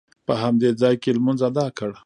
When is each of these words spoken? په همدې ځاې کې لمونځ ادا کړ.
په 0.25 0.33
همدې 0.43 0.69
ځاې 0.81 0.95
کې 1.01 1.09
لمونځ 1.15 1.39
ادا 1.49 1.67
کړ. 1.77 1.91